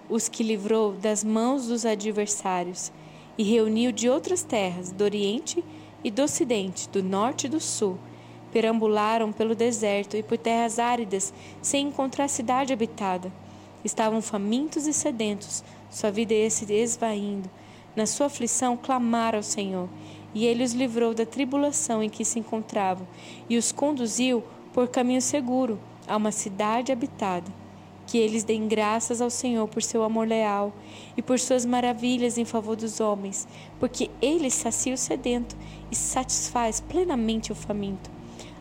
os 0.09 0.29
que 0.29 0.43
livrou 0.43 0.93
das 0.93 1.25
mãos 1.25 1.67
dos 1.67 1.85
adversários 1.85 2.93
e 3.37 3.43
reuniu 3.43 3.93
de 3.93 4.09
outras 4.09 4.43
terras, 4.43 4.91
do 4.91 5.05
Oriente 5.05 5.63
e 6.03 6.11
do 6.11 6.23
Ocidente, 6.23 6.89
do 6.89 7.03
Norte 7.03 7.47
e 7.47 7.51
do 7.51 7.61
Sul 7.61 7.99
Perambularam 8.53 9.33
pelo 9.33 9.55
deserto 9.55 10.17
e 10.17 10.23
por 10.23 10.39
terras 10.39 10.79
áridas, 10.79 11.33
sem 11.61 11.89
encontrar 11.89 12.29
cidade 12.29 12.73
habitada. 12.73 13.31
Estavam 13.85 14.21
famintos 14.21 14.87
e 14.87 14.93
sedentos, 14.93 15.63
sua 15.91 16.11
vida 16.11 16.35
ia 16.35 16.51
se 16.51 16.71
esvaindo. 16.73 17.49
Na 17.95 18.07
sua 18.07 18.27
aflição, 18.27 18.77
clamaram 18.77 19.39
ao 19.39 19.43
Senhor, 19.43 19.89
e 20.35 20.47
ele 20.47 20.65
os 20.65 20.73
livrou 20.73 21.15
da 21.15 21.25
tribulação 21.25 22.03
em 22.03 22.09
que 22.09 22.25
se 22.25 22.39
encontravam, 22.39 23.07
e 23.49 23.57
os 23.57 23.73
conduziu 23.73 24.43
por 24.73 24.89
caminho 24.89 25.23
seguro 25.23 25.79
a 26.07 26.17
uma 26.17 26.33
cidade 26.33 26.93
habitada. 26.93 27.51
Que 28.07 28.19
eles 28.19 28.43
deem 28.43 28.67
graças 28.67 29.21
ao 29.21 29.29
Senhor 29.29 29.69
por 29.69 29.83
seu 29.83 30.03
amor 30.03 30.27
leal 30.27 30.73
e 31.17 31.21
por 31.21 31.39
suas 31.39 31.67
maravilhas 31.67 32.39
em 32.39 32.45
favor 32.45 32.75
dos 32.75 33.01
homens, 33.01 33.47
porque 33.79 34.11
ele 34.23 34.51
sacia 34.51 34.95
o 34.95 34.99
sedento 34.99 35.57
e 35.91 35.95
satisfaz 35.95 36.81
plenamente 36.81 37.53
o 37.53 37.55
faminto 37.55 38.18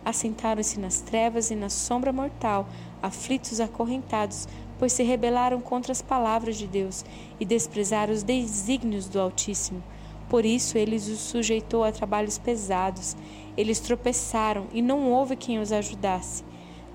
assentaram-se 0.07 0.79
nas 0.79 1.01
trevas 1.01 1.51
e 1.51 1.55
na 1.55 1.69
sombra 1.69 2.13
mortal, 2.13 2.65
aflitos 3.03 3.59
acorrentados, 3.59 4.47
pois 4.79 4.93
se 4.93 5.03
rebelaram 5.03 5.59
contra 5.59 5.91
as 5.91 6.01
palavras 6.01 6.55
de 6.55 6.65
Deus 6.65 7.03
e 7.37 7.45
desprezaram 7.45 8.13
os 8.13 8.23
desígnios 8.23 9.09
do 9.09 9.19
Altíssimo. 9.19 9.83
Por 10.29 10.45
isso 10.45 10.77
ele 10.77 10.95
os 10.95 11.03
sujeitou 11.03 11.83
a 11.83 11.91
trabalhos 11.91 12.37
pesados. 12.37 13.17
Eles 13.57 13.79
tropeçaram 13.81 14.67
e 14.71 14.81
não 14.81 15.11
houve 15.11 15.35
quem 15.35 15.59
os 15.59 15.73
ajudasse. 15.73 16.43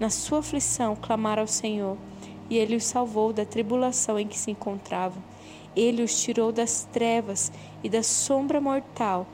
Na 0.01 0.09
sua 0.09 0.39
aflição 0.39 0.97
clamaram 0.97 1.43
ao 1.43 1.49
Senhor, 1.49 1.99
e 2.49 2.57
ele 2.57 2.77
os 2.77 2.85
salvou 2.85 3.31
da 3.33 3.45
tribulação 3.45 4.19
em 4.19 4.27
que 4.27 4.39
se 4.39 4.51
encontravam. 4.51 5.23
Ele 5.77 6.03
os 6.03 6.23
tirou 6.23 6.51
das 6.51 6.89
trevas 6.91 7.53
e 7.85 7.91
da 7.91 8.03
sombra 8.03 8.61
mortal 8.61 9.27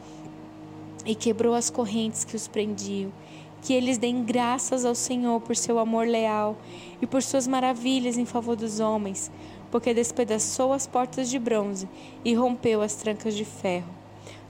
e 1.04 1.14
quebrou 1.14 1.54
as 1.54 1.70
correntes 1.70 2.24
que 2.24 2.36
os 2.36 2.46
prendiam 2.46 3.12
que 3.62 3.72
eles 3.72 3.98
deem 3.98 4.22
graças 4.22 4.84
ao 4.84 4.94
Senhor 4.94 5.40
por 5.40 5.56
seu 5.56 5.78
amor 5.78 6.06
leal 6.06 6.56
e 7.02 7.06
por 7.06 7.22
suas 7.22 7.46
maravilhas 7.46 8.16
em 8.16 8.24
favor 8.24 8.56
dos 8.56 8.80
homens, 8.80 9.30
porque 9.70 9.92
despedaçou 9.92 10.72
as 10.72 10.86
portas 10.86 11.28
de 11.28 11.38
bronze 11.38 11.88
e 12.24 12.34
rompeu 12.34 12.80
as 12.80 12.94
trancas 12.94 13.34
de 13.34 13.44
ferro. 13.44 13.88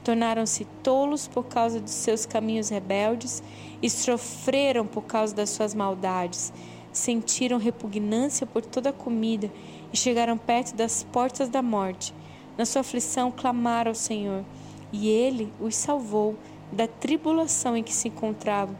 Tornaram-se 0.05 0.65
tolos 0.83 1.27
por 1.27 1.45
causa 1.45 1.81
dos 1.81 1.93
seus 1.93 2.25
caminhos 2.25 2.69
rebeldes 2.69 3.43
e 3.83 3.91
sofreram 3.91 4.87
por 4.87 5.03
causa 5.03 5.35
das 5.35 5.50
suas 5.50 5.75
maldades. 5.75 6.53
Sentiram 6.93 7.59
repugnância 7.59 8.47
por 8.47 8.65
toda 8.65 8.91
a 8.91 8.93
comida 8.93 9.50
e 9.93 9.97
chegaram 9.97 10.38
perto 10.38 10.75
das 10.75 11.03
portas 11.03 11.49
da 11.49 11.61
morte. 11.61 12.15
Na 12.57 12.65
sua 12.65 12.81
aflição 12.81 13.31
clamaram 13.31 13.91
ao 13.91 13.95
Senhor, 13.95 14.45
e 14.93 15.09
ele 15.09 15.53
os 15.61 15.77
salvou 15.77 16.37
da 16.73 16.87
tribulação 16.88 17.77
em 17.77 17.83
que 17.83 17.93
se 17.93 18.09
encontravam 18.09 18.77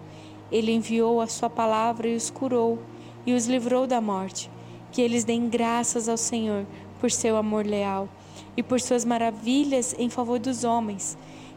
ele 0.51 0.73
enviou 0.73 1.21
a 1.21 1.27
sua 1.27 1.51
palavra 1.51 2.09
e 2.09 2.17
os 2.17 2.31
curou 2.31 2.79
e 3.27 3.35
os 3.35 3.47
livrou 3.47 3.87
da 3.87 4.01
morte. 4.01 4.51
Que 4.91 5.03
eles 5.03 5.25
deem 5.25 5.49
graças 5.49 6.09
ao 6.09 6.17
Senhor 6.17 6.67
por 6.99 7.11
seu 7.11 7.37
amor 7.37 7.67
leal 7.67 8.09
e 8.57 8.63
por 8.63 8.81
suas 8.81 9.05
maravilhas 9.05 9.95
em 9.99 10.09
favor 10.09 10.39
dos 10.39 10.65
homens. 10.65 11.17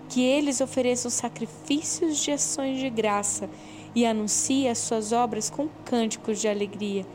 Que 0.09 0.21
eles 0.21 0.59
ofereçam 0.59 1.09
sacrifícios 1.09 2.19
de 2.19 2.31
ações 2.31 2.79
de 2.79 2.89
graça 2.89 3.49
e 3.95 4.05
anunciem 4.05 4.69
as 4.69 4.79
suas 4.79 5.11
obras 5.11 5.49
com 5.49 5.69
cânticos 5.85 6.39
de 6.41 6.47
alegria. 6.47 7.05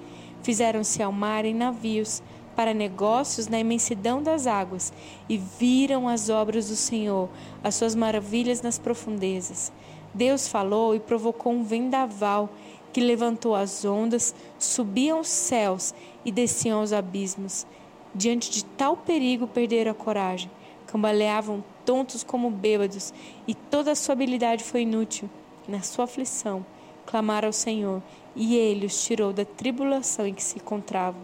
Fizeram-se 0.43 1.03
ao 1.03 1.13
mar 1.13 1.45
em 1.45 1.55
navios 1.55 2.23
para 2.55 2.73
negócios 2.73 3.49
na 3.49 3.61
imensidão 3.61 4.23
das 4.23 4.47
águas 4.47 4.93
e 5.29 5.37
viram 5.37 6.09
as 6.09 6.31
obras 6.31 6.69
do 6.69 6.77
Senhor, 6.77 7.29
as 7.63 7.75
suas 7.75 7.95
maravilhas 7.95 8.63
nas 8.63 8.79
profundezas. 8.79 9.71
Deus 10.17 10.49
falou 10.49 10.95
e 10.95 11.01
provocou 11.01 11.53
um 11.53 11.63
vendaval 11.63 12.49
que 12.91 13.01
levantou 13.03 13.55
as 13.55 13.85
ondas, 13.85 14.35
subiam 14.59 15.21
os 15.21 15.29
céus 15.29 15.95
e 16.25 16.33
desciam 16.33 16.81
aos 16.81 16.93
abismos. 16.93 17.67
Diante 18.15 18.51
de 18.51 18.65
tal 18.65 18.97
perigo, 18.97 19.47
perderam 19.47 19.91
a 19.91 19.95
coragem, 19.95 20.51
cambaleavam 20.87 21.63
tontos 21.85 22.25
como 22.25 22.51
bêbados, 22.51 23.13
e 23.47 23.55
toda 23.55 23.93
a 23.93 23.95
sua 23.95 24.15
habilidade 24.15 24.65
foi 24.65 24.83
inútil. 24.83 25.29
Na 25.69 25.83
sua 25.83 26.05
aflição, 26.05 26.65
clamaram 27.05 27.49
ao 27.49 27.53
Senhor, 27.53 28.03
e 28.35 28.57
ele 28.57 28.87
os 28.87 29.05
tirou 29.05 29.35
da 29.35 29.45
tribulação 29.45 30.27
em 30.27 30.33
que 30.33 30.43
se 30.43 30.57
encontravam. 30.57 31.21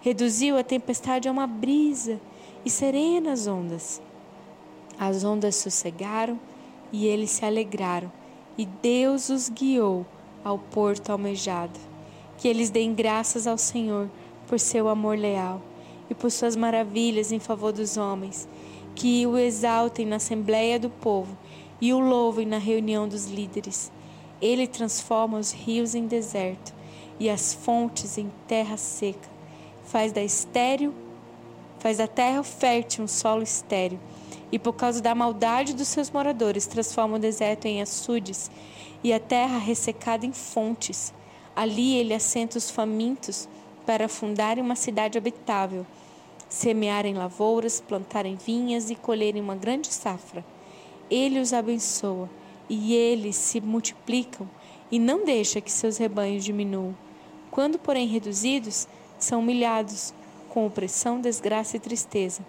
Reduziu 0.00 0.56
a 0.56 0.64
tempestade 0.64 1.28
a 1.28 1.32
uma 1.32 1.46
brisa 1.46 2.18
e 2.64 2.70
serenas 2.70 3.46
ondas. 3.46 4.00
As 4.98 5.24
ondas 5.24 5.56
sossegaram 5.56 6.40
e 6.90 7.06
eles 7.06 7.30
se 7.30 7.44
alegraram, 7.44 8.10
e 8.60 8.66
Deus 8.66 9.30
os 9.30 9.48
guiou 9.48 10.04
ao 10.44 10.58
porto 10.58 11.08
almejado. 11.08 11.80
Que 12.36 12.46
eles 12.46 12.68
deem 12.68 12.92
graças 12.92 13.46
ao 13.46 13.56
Senhor 13.56 14.10
por 14.46 14.60
seu 14.60 14.86
amor 14.86 15.16
leal 15.16 15.62
e 16.10 16.14
por 16.14 16.30
suas 16.30 16.56
maravilhas 16.56 17.32
em 17.32 17.38
favor 17.38 17.72
dos 17.72 17.96
homens. 17.96 18.46
Que 18.94 19.26
o 19.26 19.38
exaltem 19.38 20.04
na 20.04 20.16
assembleia 20.16 20.78
do 20.78 20.90
povo 20.90 21.38
e 21.80 21.90
o 21.94 22.00
louvem 22.00 22.44
na 22.44 22.58
reunião 22.58 23.08
dos 23.08 23.28
líderes. 23.28 23.90
Ele 24.42 24.66
transforma 24.66 25.38
os 25.38 25.52
rios 25.52 25.94
em 25.94 26.06
deserto 26.06 26.74
e 27.18 27.30
as 27.30 27.54
fontes 27.54 28.18
em 28.18 28.30
terra 28.46 28.76
seca. 28.76 29.30
Faz 29.84 30.12
da 30.12 30.22
estéril, 30.22 30.92
faz 31.78 31.96
da 31.96 32.06
terra 32.06 32.42
fértil 32.42 33.04
um 33.04 33.08
solo 33.08 33.42
estéril. 33.42 33.98
E 34.52 34.58
por 34.58 34.72
causa 34.72 35.00
da 35.00 35.14
maldade 35.14 35.74
dos 35.74 35.88
seus 35.88 36.10
moradores, 36.10 36.66
transforma 36.66 37.16
o 37.16 37.20
deserto 37.20 37.66
em 37.66 37.80
açudes 37.80 38.50
e 39.02 39.12
a 39.12 39.20
terra 39.20 39.58
ressecada 39.58 40.26
em 40.26 40.32
fontes. 40.32 41.12
Ali 41.54 41.94
ele 41.96 42.14
assenta 42.14 42.58
os 42.58 42.70
famintos 42.70 43.48
para 43.86 44.08
fundarem 44.08 44.62
uma 44.62 44.76
cidade 44.76 45.18
habitável, 45.18 45.86
semearem 46.48 47.14
lavouras, 47.14 47.80
plantarem 47.80 48.36
vinhas 48.36 48.90
e 48.90 48.94
colherem 48.94 49.40
uma 49.42 49.54
grande 49.54 49.92
safra. 49.92 50.44
Ele 51.10 51.40
os 51.40 51.52
abençoa 51.52 52.28
e 52.68 52.94
eles 52.94 53.36
se 53.36 53.60
multiplicam 53.60 54.48
e 54.90 54.98
não 54.98 55.24
deixa 55.24 55.60
que 55.60 55.70
seus 55.70 55.96
rebanhos 55.96 56.44
diminuam. 56.44 56.96
Quando, 57.50 57.78
porém, 57.78 58.06
reduzidos, 58.06 58.86
são 59.18 59.40
humilhados 59.40 60.14
com 60.48 60.66
opressão, 60.66 61.20
desgraça 61.20 61.76
e 61.76 61.80
tristeza. 61.80 62.44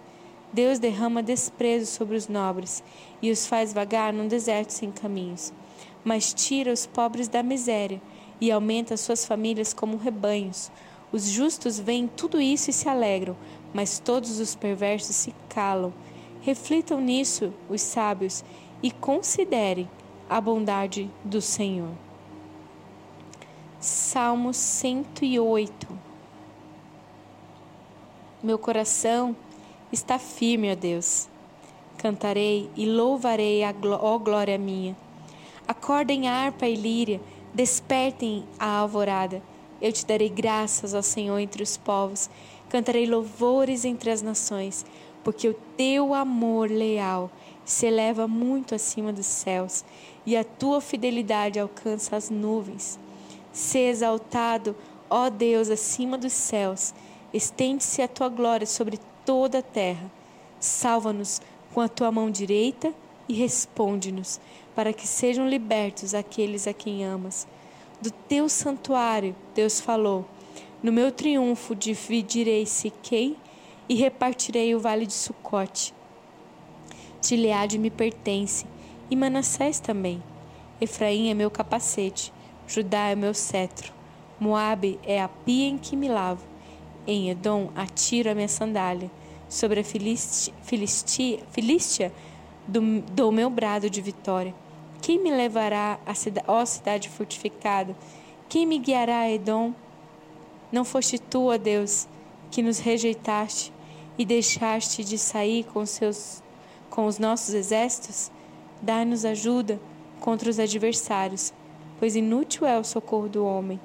Deus 0.52 0.78
derrama 0.78 1.22
desprezo 1.22 1.86
sobre 1.86 2.16
os 2.16 2.28
nobres 2.28 2.82
e 3.20 3.30
os 3.30 3.46
faz 3.46 3.72
vagar 3.72 4.12
num 4.12 4.28
deserto 4.28 4.70
sem 4.70 4.90
caminhos 4.90 5.52
mas 6.04 6.34
tira 6.34 6.72
os 6.72 6.86
pobres 6.86 7.28
da 7.28 7.42
miséria 7.42 8.00
e 8.40 8.50
aumenta 8.50 8.96
suas 8.96 9.24
famílias 9.24 9.72
como 9.72 9.96
rebanhos. 9.96 10.70
Os 11.12 11.26
justos 11.28 11.78
veem 11.78 12.08
tudo 12.08 12.40
isso 12.40 12.70
e 12.70 12.72
se 12.72 12.88
alegram, 12.88 13.36
mas 13.72 13.98
todos 13.98 14.40
os 14.40 14.54
perversos 14.54 15.14
se 15.14 15.34
calam. 15.48 15.92
Reflitam 16.40 17.00
nisso, 17.00 17.52
os 17.68 17.80
sábios, 17.80 18.44
e 18.82 18.90
considerem 18.90 19.88
a 20.28 20.40
bondade 20.40 21.08
do 21.24 21.40
Senhor. 21.40 21.92
Salmo 23.78 24.52
108 24.52 25.86
Meu 28.42 28.58
coração 28.58 29.36
está 29.92 30.18
firme, 30.18 30.72
ó 30.72 30.74
Deus. 30.74 31.28
Cantarei 31.98 32.70
e 32.76 32.86
louvarei 32.86 33.62
a 33.62 33.72
ó 34.00 34.18
glória 34.18 34.58
minha 34.58 34.96
Acordem 35.66 36.28
harpa 36.28 36.66
e 36.66 36.74
líria, 36.74 37.20
despertem 37.54 38.44
a 38.58 38.66
alvorada. 38.78 39.42
Eu 39.80 39.92
te 39.92 40.04
darei 40.04 40.28
graças 40.28 40.92
ao 40.94 41.02
Senhor 41.02 41.38
entre 41.38 41.62
os 41.62 41.76
povos, 41.76 42.28
cantarei 42.68 43.06
louvores 43.06 43.84
entre 43.84 44.10
as 44.10 44.22
nações, 44.22 44.84
porque 45.22 45.48
o 45.48 45.54
teu 45.76 46.14
amor 46.14 46.68
leal 46.68 47.30
se 47.64 47.86
eleva 47.86 48.26
muito 48.26 48.74
acima 48.74 49.12
dos 49.12 49.26
céus 49.26 49.84
e 50.26 50.36
a 50.36 50.42
tua 50.42 50.80
fidelidade 50.80 51.60
alcança 51.60 52.16
as 52.16 52.28
nuvens. 52.28 52.98
Se 53.52 53.78
exaltado, 53.78 54.74
ó 55.08 55.30
Deus, 55.30 55.70
acima 55.70 56.18
dos 56.18 56.32
céus, 56.32 56.92
estende-se 57.32 58.02
a 58.02 58.08
tua 58.08 58.28
glória 58.28 58.66
sobre 58.66 58.98
toda 59.24 59.58
a 59.58 59.62
terra. 59.62 60.10
Salva-nos 60.60 61.40
com 61.72 61.80
a 61.80 61.88
tua 61.88 62.12
mão 62.12 62.30
direita 62.30 62.92
e 63.28 63.34
responde-nos 63.34 64.40
para 64.74 64.92
que 64.92 65.06
sejam 65.06 65.48
libertos 65.48 66.14
aqueles 66.14 66.66
a 66.66 66.72
quem 66.72 67.04
amas. 67.04 67.46
Do 68.00 68.10
teu 68.10 68.48
santuário, 68.48 69.34
Deus 69.54 69.80
falou: 69.80 70.26
No 70.82 70.92
meu 70.92 71.12
triunfo 71.12 71.74
dividirei 71.74 72.66
Siquei 72.66 73.36
e 73.88 73.94
repartirei 73.94 74.74
o 74.74 74.80
vale 74.80 75.06
de 75.06 75.12
Sucote. 75.12 75.94
Gileade 77.24 77.78
me 77.78 77.90
pertence, 77.90 78.66
e 79.08 79.14
Manassés 79.14 79.78
também. 79.78 80.22
Efraim 80.80 81.30
é 81.30 81.34
meu 81.34 81.50
capacete, 81.50 82.32
Judá 82.66 83.08
é 83.08 83.14
meu 83.14 83.34
cetro. 83.34 83.92
Moabe 84.40 84.98
é 85.04 85.22
a 85.22 85.28
pia 85.28 85.68
em 85.68 85.78
que 85.78 85.94
me 85.94 86.08
lavo. 86.08 86.51
Em 87.06 87.30
Edom 87.30 87.70
atiro 87.74 88.30
a 88.30 88.34
minha 88.34 88.48
sandália. 88.48 89.10
Sobre 89.48 89.80
a 89.80 89.84
Filistia, 89.84 91.40
Filistia 91.50 92.12
dou 93.12 93.32
meu 93.32 93.50
brado 93.50 93.90
de 93.90 94.00
vitória. 94.00 94.54
Quem 95.00 95.18
me 95.18 95.30
levará 95.30 95.98
à 96.06 96.14
cidade, 96.14 96.46
ó 96.48 96.64
cidade 96.64 97.08
fortificada? 97.08 97.96
Quem 98.48 98.64
me 98.64 98.78
guiará 98.78 99.20
a 99.20 99.30
Edom? 99.30 99.74
Não 100.70 100.84
foste 100.84 101.18
tu, 101.18 101.50
ó 101.50 101.58
Deus, 101.58 102.06
que 102.50 102.62
nos 102.62 102.78
rejeitaste 102.78 103.72
e 104.16 104.24
deixaste 104.24 105.02
de 105.02 105.18
sair 105.18 105.64
com, 105.64 105.84
seus, 105.84 106.42
com 106.88 107.06
os 107.06 107.18
nossos 107.18 107.52
exércitos? 107.52 108.30
Dai-nos 108.80 109.24
ajuda 109.24 109.80
contra 110.20 110.48
os 110.48 110.58
adversários, 110.58 111.52
pois 111.98 112.14
inútil 112.14 112.66
é 112.66 112.78
o 112.78 112.84
socorro 112.84 113.28
do 113.28 113.44
homem. 113.44 113.80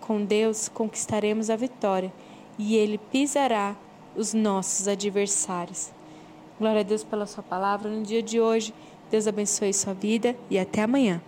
Com 0.00 0.24
Deus 0.24 0.68
conquistaremos 0.68 1.50
a 1.50 1.56
vitória 1.56 2.12
e 2.58 2.76
ele 2.76 2.98
pisará 2.98 3.76
os 4.16 4.34
nossos 4.34 4.88
adversários. 4.88 5.90
Glória 6.58 6.80
a 6.80 6.84
Deus 6.84 7.02
pela 7.02 7.26
sua 7.26 7.42
palavra 7.42 7.90
no 7.90 8.02
dia 8.02 8.22
de 8.22 8.40
hoje. 8.40 8.74
Deus 9.10 9.26
abençoe 9.26 9.72
sua 9.72 9.94
vida 9.94 10.36
e 10.50 10.58
até 10.58 10.82
amanhã. 10.82 11.20